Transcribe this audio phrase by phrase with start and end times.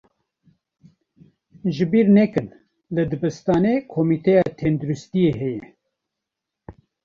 [1.75, 2.47] Ji bîr nekin,
[2.93, 5.63] li dibistanê komîteya tenduristiyê heye.